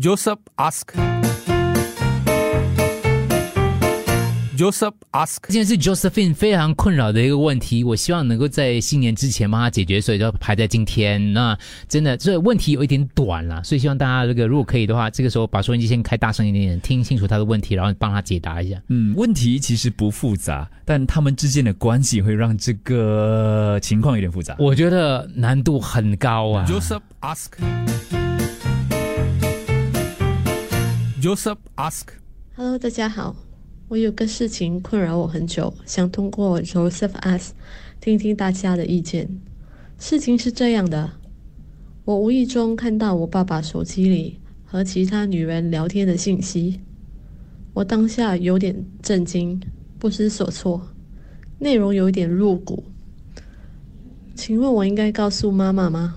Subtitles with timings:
[0.00, 0.94] Joseph ask.
[4.56, 5.36] Joseph ask.
[5.48, 11.34] 今天是 Josephine 非常困扰的一个问题，我希望能够在新年之前帮他解决，所以就排在今天。
[11.34, 11.54] 那
[11.86, 18.80] 真的这问题有一点短了，所以希望大家这个如果可以的话，这个时候把收音机先开大声一点点，听清楚他的问题，然后帮他解答一下。
[18.88, 24.56] 嗯，问题其实不复杂，但他们之间的关系会让这个情况有点复杂。
[24.58, 26.64] 我觉得难度很高啊。
[26.66, 27.50] Joseph ask.
[31.20, 32.06] Joseph ask.
[32.56, 33.36] Hello，大家好，
[33.88, 37.50] 我有个事情困扰我很久，想通过 Joseph ask
[38.00, 39.28] 听听大家的意见。
[39.98, 41.10] 事情是这样的，
[42.06, 46.80] 我无意中看到我爸爸手机里和其他女人聊天的信息，
[47.74, 49.60] 我当下有点震惊，
[49.98, 50.88] 不知所措，
[51.58, 52.82] 内容有点露骨。
[54.34, 56.16] 请问我应该告诉妈妈吗？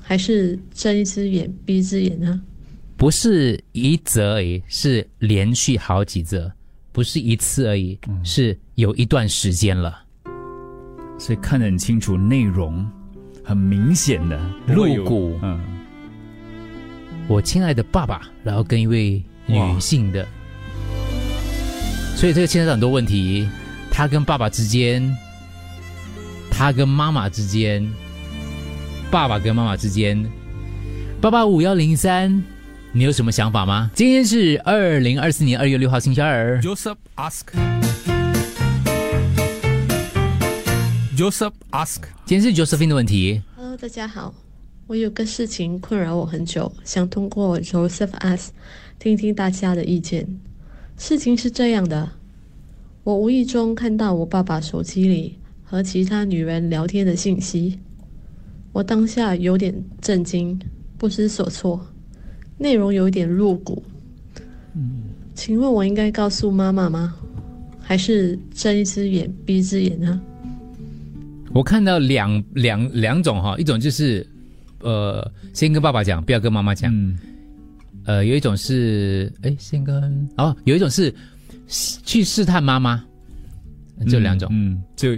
[0.00, 2.40] 还是睁一只眼闭一只眼呢？
[3.00, 6.52] 不是一则而已，是连续好几则，
[6.92, 10.02] 不是一次而已，是有一段时间了。
[11.18, 12.86] 所以看得很清楚，内容
[13.42, 15.38] 很明显的露骨。
[15.40, 15.58] 嗯，
[17.26, 20.28] 我亲爱的爸爸，然后跟一位女性的，
[22.14, 23.48] 所以这个牵扯到很多问题，
[23.90, 25.02] 他跟爸爸之间，
[26.50, 27.82] 他跟妈妈之间，
[29.10, 30.22] 爸爸跟妈妈之间，
[31.18, 32.44] 八八五幺零三，
[32.92, 33.88] 你有什么想法吗？
[33.94, 37.42] 今天是二零二四年二月六号星期二，Joseph ask.
[41.16, 42.00] Joseph ask.
[42.26, 43.42] 今天是 Josephine 的问题。
[43.54, 44.34] Hello，大家好，
[44.88, 48.48] 我有个事情困扰我很久，想通过 Joseph ask
[48.98, 50.26] 听听大家的意见。
[50.98, 52.10] 事情是这样的，
[53.04, 57.78] 我无意中看到我爸爸手机里和其他女人聊天的信息，
[58.72, 60.58] 我当下有点震惊，
[60.98, 61.86] 不知所措，
[62.60, 63.82] 内容有一点露骨。
[64.76, 65.02] 嗯
[65.34, 67.14] 请问我应该告诉妈妈吗？
[67.80, 70.20] 还是睁一只眼闭一只眼呢？
[71.52, 74.24] 我看到两两两种哈，一种就是
[74.80, 76.94] 呃，先跟爸爸讲，不要跟妈妈讲。
[76.94, 77.18] 嗯
[78.04, 81.12] 呃，有一种是哎，先跟哦，有一种是
[81.66, 83.02] 去试探妈妈，
[84.06, 84.48] 就两种。
[84.52, 85.10] 嗯，就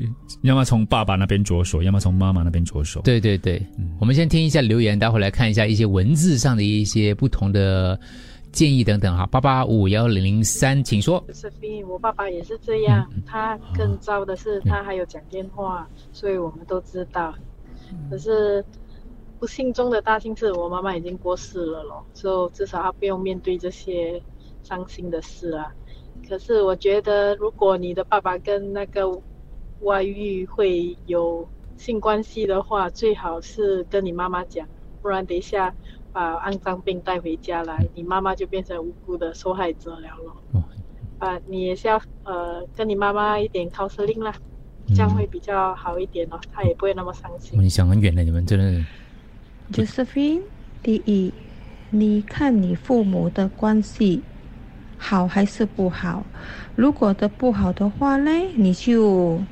[0.42, 3.00] 要么从爸爸那边着手，要么从妈妈那边着手。
[3.02, 3.64] 对对对，
[4.00, 7.98] 我们先听一下留言，待会来看一下一些文字上的一些不同的
[8.50, 9.26] 建议等等哈。
[9.26, 11.24] 八八五幺零零三，请说。
[11.88, 13.08] 我爸爸也是这样。
[13.26, 17.34] 他更糟的是，他还有讲电话，所以我们都知道。
[18.10, 18.64] 可是
[19.38, 24.20] 不幸中的大幸是我妈妈已经过世了咯，所以至少她不用面对这些
[24.62, 25.70] 伤心的事啊。
[26.28, 29.20] 可是我觉得，如果你的爸爸跟那个
[29.80, 31.46] 外遇会有
[31.76, 34.66] 性关系的话，最好是跟你妈妈讲，
[35.02, 35.74] 不然等一下
[36.12, 40.36] 把肮脏病带回家来，你妈妈就变成无辜的受害者了咯。
[40.52, 40.64] 哦
[41.18, 44.34] 啊，你也是要呃跟你妈妈一点 counseling 啦，
[44.88, 47.60] 这样会比较好一点哦，她也不会那么伤心。
[47.62, 48.72] 你想很远了，你们真的
[49.72, 50.42] 是 Josephine，
[50.82, 51.32] 第一，
[51.90, 54.22] 你看你父母的关系
[55.02, 56.24] 好还是不好？
[56.76, 59.42] 如果的不好的话呢，你就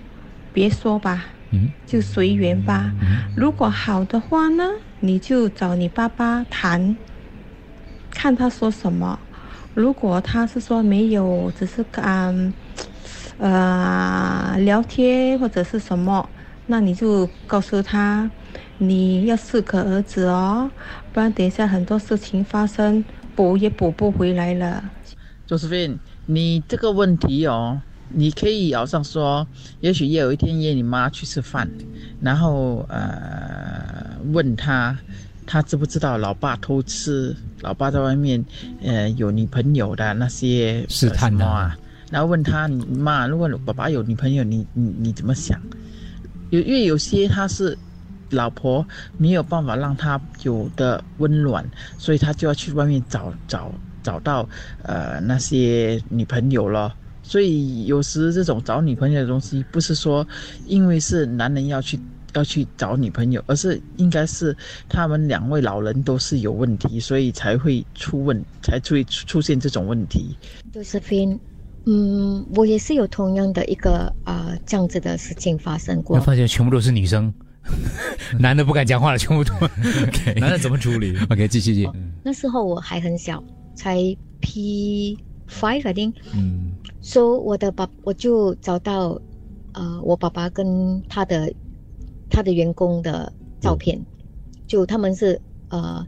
[0.52, 2.92] 别说吧，嗯就随缘吧。
[3.36, 4.62] 如果好的话呢，
[5.00, 6.96] 你就找你爸爸谈，
[8.10, 9.18] 看他说什么。
[9.74, 12.54] 如果他是说没有，只是嗯
[13.38, 16.28] 呃聊天或者是什么，
[16.66, 18.30] 那你就告诉他，
[18.78, 20.70] 你要适可而止哦，
[21.12, 24.90] 不然等一下很多事情发生，补也补不回来了。
[25.50, 29.44] Josephine，你这个问题哦，你可以好像说，
[29.80, 31.68] 也许也有一天约你妈去吃饭，
[32.20, 34.96] 然后呃问她，
[35.44, 38.44] 她知不知道老爸偷吃，老爸在外面
[38.80, 41.76] 呃有女朋友的那些试探啊，
[42.12, 45.60] 然后问他你妈，如果爸爸有女朋友，你你你怎么想？
[46.50, 47.76] 有因为有些他是
[48.30, 48.86] 老婆
[49.16, 51.68] 没有办法让他有的温暖，
[51.98, 53.72] 所以他就要去外面找找
[54.02, 54.48] 找到
[54.82, 56.94] 呃那些女朋友了。
[57.22, 60.26] 所以有时这种找女朋友的东西，不是说
[60.66, 61.96] 因为是男人要去
[62.32, 64.56] 要去找女朋友，而是应该是
[64.88, 70.36] 他们两位老人都是有问题，所以才会出问，才会出现这种问题。
[70.72, 71.38] Josephine，
[71.86, 76.20] 嗯，我也是有同样的一个啊、这样子的事情发生我过。
[76.20, 77.32] 发现全部都是女生，
[78.40, 79.52] 男的不敢讲话了，全部都。
[80.40, 81.90] 男的怎么处理？OK，继续继续。
[82.24, 83.40] 那时候我还很小，
[83.74, 85.18] 才 P
[85.48, 86.14] five I think。
[86.34, 89.20] 嗯 So 我的爸我就找到
[89.72, 91.52] 呃我爸爸跟他的
[92.28, 94.04] 他的员工的照片，
[94.66, 96.06] 就他们是呃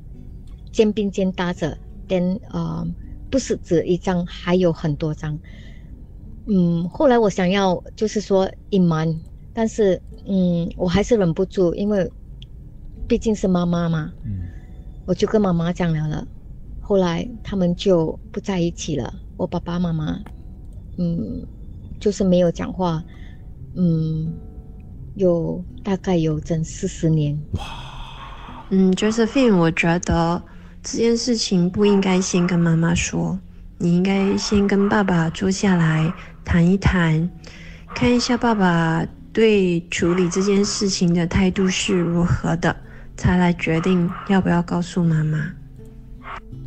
[0.70, 1.76] 肩并肩搭着
[2.08, 2.86] ，then 呃，
[3.30, 5.38] 不是只一张，还有很多张。
[6.46, 9.20] 嗯，后来我想要就是说隐瞒，
[9.52, 12.10] 但是嗯，我还是忍不住，因为
[13.08, 14.12] 毕竟是妈妈嘛。
[14.24, 14.48] 嗯
[15.04, 16.26] 我就跟妈妈讲了了，
[16.92, 19.14] 后来他们就不在一起了。
[19.38, 20.14] 我爸爸妈妈，
[20.98, 21.42] 嗯，
[21.98, 23.02] 就是没有讲话，
[23.74, 24.30] 嗯，
[25.14, 27.34] 有大概有整四十年。
[28.68, 30.42] 嗯，Josephine，我觉得
[30.82, 33.38] 这件事情不应该先跟妈妈说，
[33.78, 36.12] 你应该先跟爸爸坐下来
[36.44, 37.26] 谈一谈，
[37.94, 39.02] 看一下爸爸
[39.32, 42.76] 对处理这件事情的态度是如何的，
[43.16, 45.38] 才来决定要不要告诉妈妈。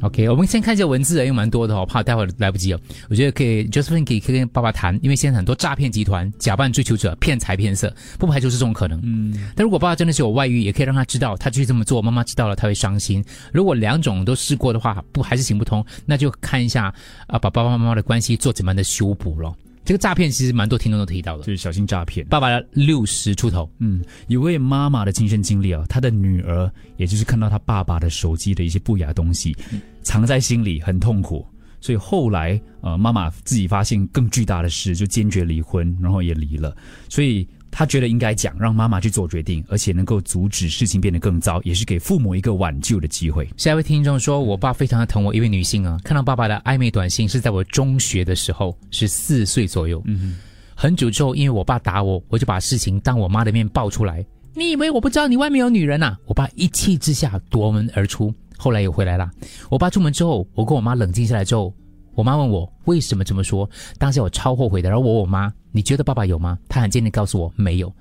[0.01, 2.79] OK，我们先看一下文字，因为蛮多的哦，怕待会儿来不及了。
[3.09, 8.99] 我觉得可以，Josephine 可以可以跟爸爸谈，因为现在很多诈骗集团假扮追求者骗财骗色，不排除是这种可能。
[9.03, 13.23] 嗯，但如果爸爸真的是有外遇，也可以让他知道，他继续这么做，妈妈知道了他会伤心。
[13.51, 16.93] 如果两种都试过的话，不还是行不通，那就看一下
[17.27, 19.55] 啊，把爸爸妈妈的关系做怎么样的修补咯。
[19.85, 22.25] 这个诈骗其实蛮多听众都提到的，就是小心诈骗。
[22.27, 29.55] 爸爸六十出头，嗯，有位妈妈的亲身经历啊，她的女儿也就是看到她爸爸的手机的一些不雅东西，
[30.01, 31.47] 藏在心里很痛苦，
[31.79, 36.75] 所以后来呃妈妈自己发现更巨大的事，就坚决离婚，然后也离了，
[37.07, 37.47] 所以。
[37.77, 43.45] 他觉得应该讲，让妈妈去做决定，而且能够阻止事情变得更糟，也是给父母一个挽救的机会。
[43.57, 50.01] 下一位听众说：“我爸非常的疼我，一位女性啊，看到爸爸的暧昧短信是在我中学的时候，是四岁左右。
[50.05, 50.37] 嗯
[50.73, 54.25] 很久之后，因为我爸打我，我就把事情当我妈的面爆出来。
[54.53, 56.17] 你以为我不知道你外面有女人啊？
[56.25, 59.29] 我爸一气之下夺门而出，后来又回来了。
[59.69, 61.73] 我爸出门之后，我跟我妈冷静下来之后，
[62.15, 63.69] 我妈问我为什么这么说，
[63.99, 64.89] 当下我超后悔的。
[64.89, 66.57] 然后我问我妈，你觉得爸爸有吗？
[66.67, 67.93] 她很坚定告诉我没有。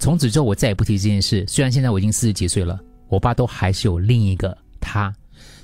[0.00, 1.44] 从此之后，我再也不提这件事。
[1.46, 5.14] 虽然现在我已经四十几岁了，我爸都还是有另一个他。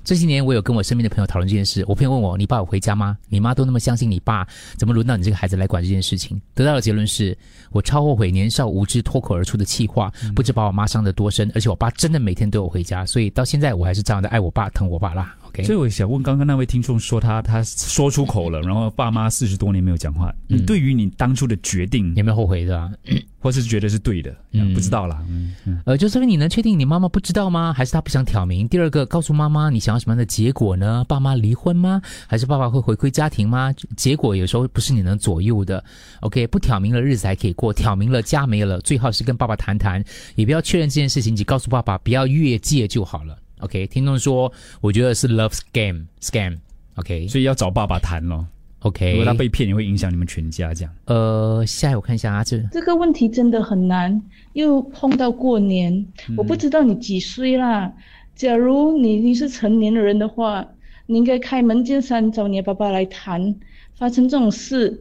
[0.05, 1.83] 这些年，我有跟我身边的朋友讨论这件事。
[1.89, 3.17] 我朋友问我：“你爸有回家吗？
[3.31, 4.47] 你妈都那么相信你爸，
[4.77, 7.37] 怎么轮到你这个孩子来管这件事情？”得到的结论是
[7.71, 11.51] 我超后悔年少无知脱口而出的气话，不知把我妈伤得多深。
[11.55, 15.35] 而且我爸真的每天都有回家，所以到现在我还是这样的爱我爸、疼我爸啦。
[15.55, 22.91] OK，所以我想问，刚刚那位听众说他他说出口了，然后爸妈四十多年没有讲话，你对于你当初的决定有没有后悔的、啊？
[23.39, 24.35] 或是觉得是对的？
[24.53, 25.23] 嗯不知道啦。
[25.29, 27.75] 嗯嗯呃，就是你能确定你妈妈不知道吗？
[27.75, 28.67] 还是她不想挑明？
[28.67, 31.05] 第二个，告诉妈妈你想要什么样的结果呢？
[31.06, 32.01] 爸妈离婚吗？
[32.27, 33.71] 还是爸爸会回归家庭吗？
[33.99, 35.85] 结果有时候不是你能左右的。
[36.21, 40.03] OK，不挑明了日子还可以过，挑明了家没了，最好是跟爸爸谈谈，
[40.37, 43.37] 也不要确认这件事情，你告诉爸爸不要越界就好了。
[43.61, 46.59] OK，听众说，我觉得是 love scam scam。
[46.97, 48.47] OK，所以要找爸爸谈咯。
[48.81, 50.75] OK，如果他被骗，也会影响你们全家。
[50.75, 54.21] 这样，呃，下一我看一下啊，这这个问题真的很难，
[54.53, 56.06] 又碰到过年，
[56.37, 57.91] 我不知道你几岁啦。
[58.35, 60.67] 假如你你是成年人的话，
[61.06, 63.55] 你应该开门见山找你的爸爸来谈。
[63.97, 65.01] 发生这种事，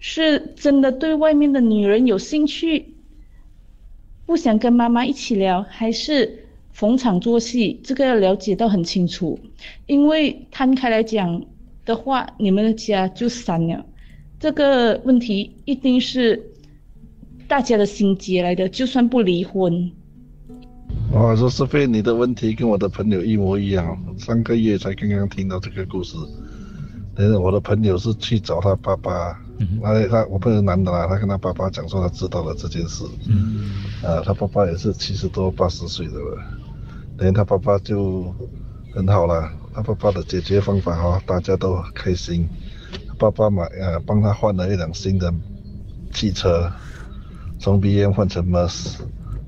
[0.00, 2.92] 是真的对外面的女人有兴趣，
[4.26, 6.43] 不想跟妈妈一起聊，还是
[6.74, 7.80] 逢场作戏？
[7.84, 9.38] 这个要了解到很清楚，
[9.86, 11.42] 因为摊开来讲
[11.84, 13.86] 的话，你们的家就散了。
[14.40, 16.50] 这个问题一定是
[17.46, 19.90] 大家的心结来的，就算不离婚。
[21.12, 23.96] 哇，说是非，你的问题跟我的朋友一模一样。
[24.18, 26.16] 上个月才刚刚听到这个故事，
[27.14, 29.40] 但是我的朋友是去找他爸爸，
[29.80, 33.70] 他他我朋友男的啦，他跟他爸爸讲说他知道了这件事，嗯，
[34.02, 36.42] 啊，他爸爸也是七十多八十岁的了，
[37.16, 38.34] 等他爸爸就
[38.94, 42.48] 很好了，他爸爸的解决方法哈、哦，大家都开心，
[43.18, 45.32] 爸爸买呃帮他换了一辆新的
[46.12, 46.70] 汽车，
[47.58, 48.96] 从 BM 换成 Merc。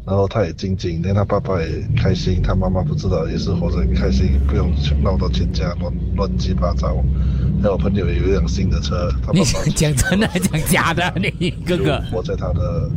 [0.07, 7.05] 然后他也静静，连他爸爸也开心，他妈妈不知道也是活着很开心，不用去闹到全家乱乱七八糟。
[7.61, 11.13] 那我朋友也有一辆新的车，他爸爸讲真的还讲假的？
[11.17, 12.89] 你哥哥活在他的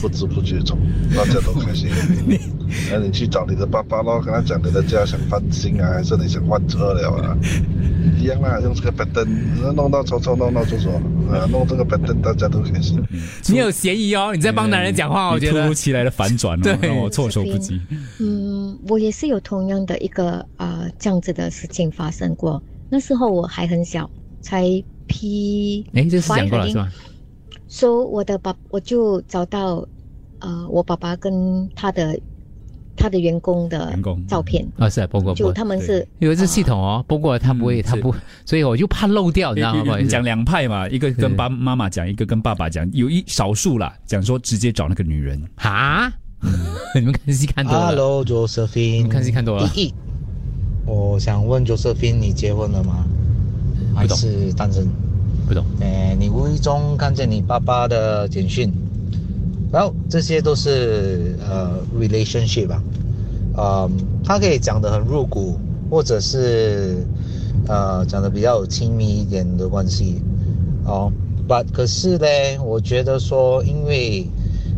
[0.00, 0.78] 不知不觉中，
[1.16, 1.88] 大家都开心。
[2.90, 7.36] 那你去找你的爸爸咯，跟他讲你的家想翻新啊，还是你想换车了啊？
[8.18, 9.26] 一样啦，用这个板凳
[9.74, 10.92] 弄到吵吵闹闹就说，
[11.30, 13.00] 啊，弄这个板凳大家都开心。
[13.48, 17.80] 你有嫌疑哦，你在帮男人讲话，我觉得突如其来的反转哦，让我措手不及。
[18.18, 22.62] 嗯，我也是有同样的一个呃这样子的事情发生过。
[22.90, 24.08] 那时候我还很小，
[24.40, 24.64] 才
[25.06, 26.90] P，哎，这是讲过了是吧？
[27.74, 29.84] 说、so, 我的爸，我就找到
[30.38, 32.18] 呃我爸爸跟他的。
[32.96, 33.92] 他的员工的
[34.28, 34.64] 照片。
[34.78, 38.14] 啊，是包括，就他们是有一次系统哦，不过他不会，他不，
[38.46, 40.00] 所以我就怕漏掉，你知道吗？
[40.02, 45.42] 讲两派嘛，一个跟爸妈妈讲，一个跟爸爸讲，有一少数啦，讲说直接找那个女人。
[45.56, 46.08] 啊，
[46.94, 49.68] 你们看戏看多了，Hello Josephine，看戏看多了。
[49.70, 49.94] 第一，
[50.86, 53.04] 我想问 Josephine，你结婚了吗？
[53.92, 54.86] 还是单身？
[55.46, 55.64] 不懂。
[55.80, 58.72] 哎，你无意中看见你爸爸的简讯，
[59.70, 62.82] 然后这些都是呃 relationship 吧，
[63.56, 63.90] 呃，
[64.24, 65.58] 他可以讲得很入骨，
[65.90, 67.04] 或者是
[67.68, 70.22] 呃讲得比较亲密一点的关系，
[70.84, 71.12] 哦
[71.48, 72.26] ，but 可是呢，
[72.64, 74.26] 我觉得说，因为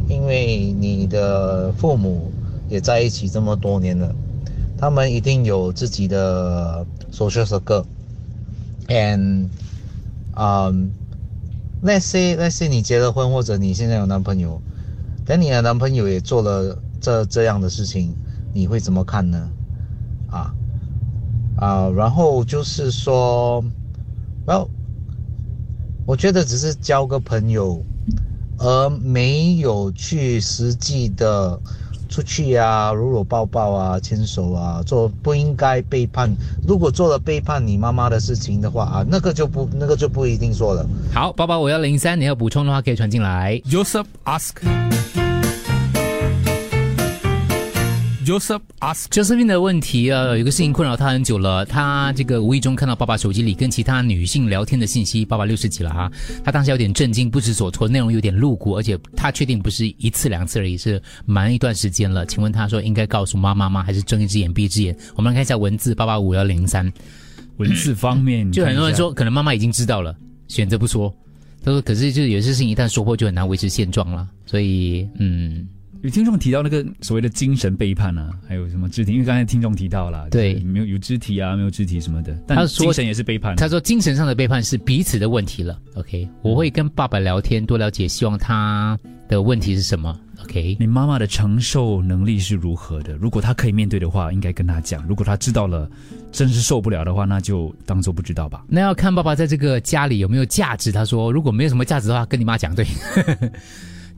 [0.09, 2.31] 因为你的父母
[2.69, 4.13] 也在一起这么多年了，
[4.79, 9.47] 他们一定有自己的 social circle，and
[10.37, 10.93] 嗯、
[11.83, 14.61] let's say let's say 你结了婚，或者你现在有男朋友，
[15.25, 18.15] 等你的男朋友也做了这这样的事情，
[18.53, 19.51] 你会怎么看呢？
[20.27, 20.55] 啊
[21.57, 23.65] 啊，然后就是说
[24.45, 24.69] ，well，
[26.05, 27.83] 我觉得只是交个朋友，
[28.59, 31.59] 而没有去实际的
[32.09, 36.31] 出去啊，搂搂抱抱啊，牵手啊，做不应该背叛。
[36.67, 40.87] 如果做了背叛你妈妈的事情的话啊，那个就不那个就不一定说了。
[41.13, 43.61] 好，爸爸，我要零三，你要补充的话可以传进来。
[43.67, 45.26] Joseph ask.
[48.27, 49.05] Joseph ask.
[49.13, 51.65] Josephine 的问题，呃，有一个事情困扰他很久了。
[51.65, 56.11] 他这个无意中看到爸爸手机里跟其他女性聊天的信息，爸爸六十几了哈，
[56.43, 62.27] 他当时有点震惊，不知所措，内容有点露骨，而且他确定不是一次两次而已，是蛮一段时间了。
[62.27, 63.81] 请问他说应该告诉妈妈吗？
[63.81, 64.97] 还是睁一只眼闭一只眼？
[65.15, 66.93] 我们来看一下文字，八八五幺零三。
[67.59, 70.13] 文字方面，就很多人说，可能妈妈已经知道了，
[70.49, 71.15] 选择不说。
[71.63, 74.29] 他说，可是就是有些事情一旦说破，就很难维持现状了。
[74.47, 75.69] 所以，嗯。
[76.07, 79.13] 有听众提到那个所谓的精神背叛啊，还有什么肢体？
[79.13, 82.33] 因为刚才听众提到了，对，没有有肢体啊，没有肢体什么的。
[82.47, 83.57] 但他说精神也是背叛。
[83.57, 85.77] 他说精神上的背叛是彼此的问题了。
[85.97, 88.97] OK，我会跟爸爸聊天，多了解，希望他
[89.29, 90.17] 的问题是什么。
[90.45, 93.15] OK，你妈妈的承受能力是如何的？
[93.15, 95.91] 如果她可以面对的话，应该跟她讲；如果她知道了，
[96.31, 98.65] 真是受不了的话，那就当做不知道吧。
[98.69, 100.93] 那要看爸爸在这个家里有没有价值。
[100.93, 102.73] 他说，如果没有什么价值的话，跟你妈讲。
[102.77, 102.87] 对。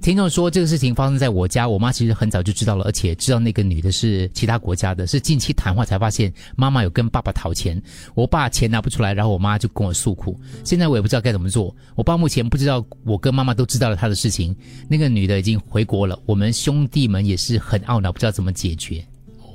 [0.00, 7.80] 听众说这个事情发生在我家，我妈其实很早就知道了，而且知道那个女的是其他国家的，是近期谈话才发现妈妈有跟爸爸讨钱，
[8.14, 10.38] 我爸钱拿不出来，然后我妈就跟我诉苦。
[10.64, 14.54] 现在我也不知道该怎么做，我爸目前不知道我跟妈妈都知道了他的事情，
[14.88, 19.04] 那个女的已经回国了，我们兄弟们也是很懊恼，不知道怎么解决。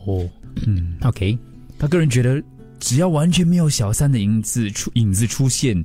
[0.06, 0.30] 哦，
[0.68, 1.38] 嗯，OK，
[1.80, 2.44] 他个人觉得
[2.80, 5.84] 只要完全没有小三的影子出影子出现。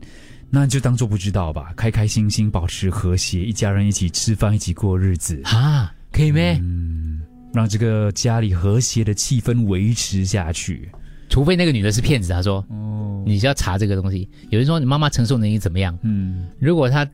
[0.50, 6.58] 那就当做不知道吧，开开心心，保持和谐，一家人一起吃饭，一起过日子啊，可以咩？
[6.62, 7.20] 嗯，
[7.52, 10.88] 让这个家里和谐的气氛维持下去。
[11.28, 14.26] 除非那个女的是骗子，她说，哦，你就要查这个东西。
[14.48, 15.96] 有人说你妈妈承受能力怎么样？
[16.02, 17.06] 嗯，如果她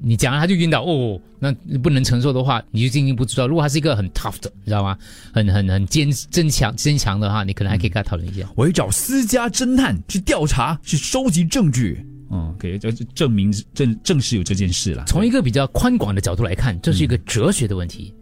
[0.00, 3.46] 你讲了她就晕倒，哦，那不能承受的话，你就进一步知道。
[3.46, 4.98] 如果她是一个很 tough 的，你知道吗？
[5.32, 8.48] 很很很坚坚强坚强的话，你可能还可以跟她讨论一下。
[8.56, 12.04] 我要找私家侦探去调查，去收集证据。
[12.34, 15.04] 嗯，可以，这证明证正是有这件事了。
[15.06, 18.12] 从一个比较宽广的角度来看，这是一个哲学的问题。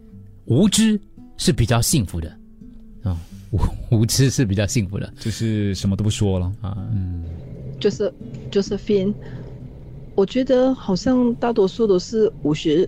[0.45, 0.99] 无知
[1.35, 2.29] 是比较幸福的，
[3.01, 3.17] 啊、
[3.49, 6.77] 无无知是比较幸福的，就是什么都不说了啊。
[6.93, 7.23] 嗯，
[7.79, 8.13] 就是
[8.51, 9.11] 就是 Fin，
[10.13, 12.87] 我觉得好像大多数都是五十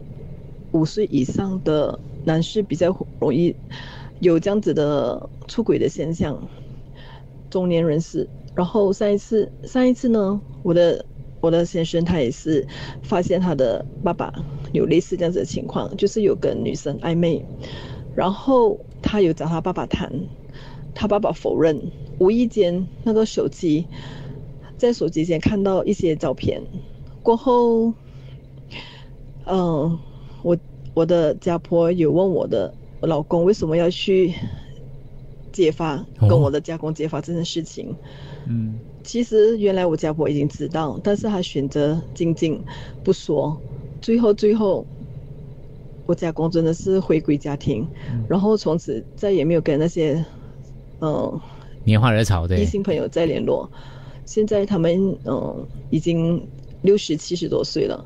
[0.74, 3.55] 五岁以上的男士比较容易
[4.20, 6.38] 有这样子的出轨的现象，
[7.50, 8.29] 中年人士。
[8.53, 11.05] 然后上一次，上一次呢，我的
[11.45, 12.65] 我的先生他也是
[13.03, 14.33] 发现他的爸爸
[14.73, 17.45] 有类似这样子的情况，就是有跟女生暧昧，
[18.15, 20.11] 然后他有找他爸爸谈，
[20.95, 21.79] 他爸爸否认，
[22.17, 23.85] 无意间那个手机
[24.75, 26.63] 在手机前看到一些照片，
[27.21, 27.93] 过后，
[29.45, 29.99] 嗯，
[30.41, 30.57] 我
[30.95, 34.33] 我的家婆有问我的老公为什么要去
[35.51, 37.95] 揭发，跟我的家公揭发这件事情。
[38.47, 42.62] 嗯，其实原来我家婆已经知道，但是她选择静静
[43.03, 43.55] 不说。
[44.01, 44.85] 最后最后，
[46.05, 50.24] 我家公真的是回归家庭，嗯然后从此再也没有跟那些
[51.00, 51.39] 嗯
[51.85, 53.69] 拈花惹草的异性朋友再联络。
[54.25, 56.45] 现在他们嗯已经
[56.81, 58.03] 六十七十多岁了，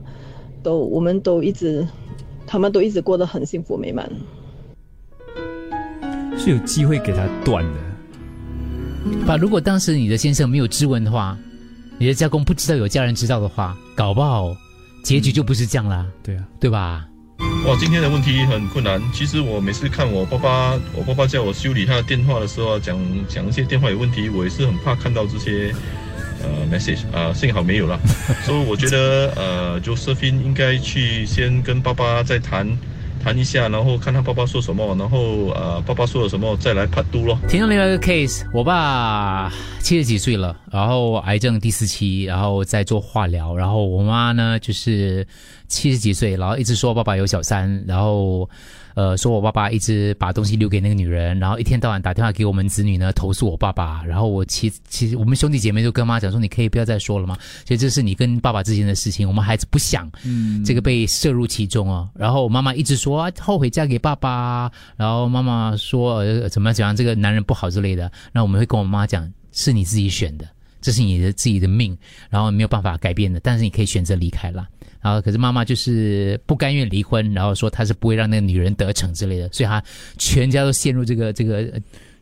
[0.61, 1.87] 都我们都一直，
[2.45, 4.11] 他们都一直过得很幸福美满。
[6.37, 7.88] 是有机会给他断的。
[9.25, 11.37] 把如果当时你的先生没有质问的话，
[11.97, 14.55] 你的家公不知道有家人知道的话，搞不好
[15.03, 16.05] 结局就不是这样啦。
[16.23, 17.05] 对啊，对吧？
[17.65, 19.01] 哇，今天的问题很困难。
[19.13, 25.73] 其实我每次看我爸爸，我爸爸叫我修理他的电话的时候，讲讲一些电话有问题，我也是很怕看到这些
[26.43, 27.97] 呃 message 啊、幸好没有了。
[28.45, 32.67] 所以我觉得呃， Josephine 应该去先跟爸爸再谈，
[33.21, 37.37] 谈一下，然后看他爸爸说什么，然后呃爸爸说了什么再来判都咯。
[37.47, 45.27] 听到另外一个 case，我爸七十几岁了，然后癌症第四期，然后在做化疗，然后我妈呢就是
[45.67, 48.49] 七十几岁，然后一直说爸爸有小三，然后
[48.99, 57.37] 呃说我爸爸一直把东西留给那个女人，然后一天到晚打电话给我们子女呢投诉我爸爸，然后我其其实我们兄弟姐妹就跟妈讲说，你可以不要再说了吗？
[57.65, 62.09] 所以这是你跟爸爸之间的事情，我们孩子不想嗯这个被摄入其中哦。
[62.13, 70.45] 然后我妈妈一直说、后悔嫁给爸爸，然后妈妈说、呃、怎么讲这个男人不好之类的，那我们会跟我妈讲，是你自己选的，
[70.81, 71.97] 这是你的自己的命，
[72.29, 74.67] 然后没有办法改变的，但是你可以选择离开啦。
[75.01, 79.81] 然后可是妈妈就是不甘愿离婚，然后说她是不会让那个女人得逞之类的，所以她
[80.17, 81.79] 全家都陷入这个这个，呃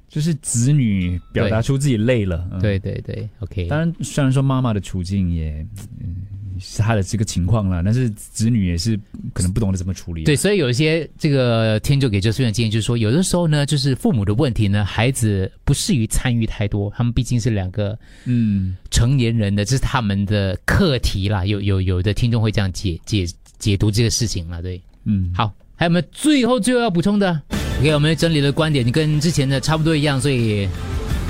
[0.07, 2.47] 就是子女表达出自己累了。
[2.51, 3.67] 嗯对对对，OK。
[3.67, 5.65] 当然，虽然说妈妈的处境也。
[5.99, 6.15] 嗯
[6.59, 8.99] 是他的这个情况了，但是子女也是
[9.33, 10.23] 可能不懂得怎么处理。
[10.23, 21.45] 对，所以有一些这个天就给周思远建议，就是说，有的时候呢，就是父母的问题呢，孩子不适于参与太多，他们毕竟是两个嗯成年人的，这是他们的课题啦。
[21.45, 23.25] 有有有的听众会这样解解
[23.59, 27.41] 解读这个事情了，对，嗯，好，还有没有最后最后要补充的
[27.79, 30.67] ？OK，我们整理的观点跟之前的差不多一样，所以。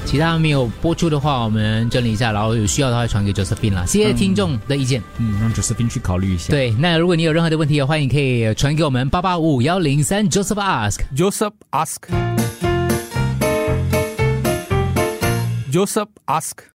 [0.07, 3.85] 其他没有播出的话，我们整理一下，然后有需要的话传给 Josephine 啦。
[3.85, 6.49] 谢谢听众的意见，嗯，让 Josephine 去考虑一下。
[6.49, 11.97] 对，那如果你有任何的问题的话，你可以传给我们八八五幺零三 Joseph Ask Joseph Ask
[15.73, 16.59] Joseph Ask